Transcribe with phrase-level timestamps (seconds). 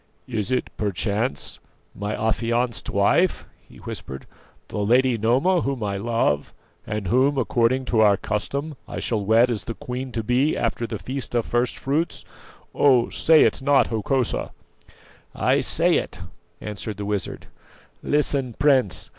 [0.27, 1.59] "Is it, perchance,
[1.93, 4.25] my affianced wife?" he whispered;
[4.69, 6.55] "the lady Noma, whom I love,
[6.87, 10.87] and who, according to our custom, I shall wed as the queen to be after
[10.87, 12.25] the feast of first fruits?
[12.73, 13.11] Oh!
[13.11, 14.53] say it not, Hokosa."
[15.35, 16.19] "I say it,"
[16.59, 17.45] answered the wizard.
[18.01, 19.07] "Listen, Prince.